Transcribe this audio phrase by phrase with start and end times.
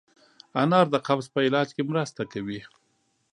[0.61, 2.59] انار د قبض په علاج کې مرسته کوي.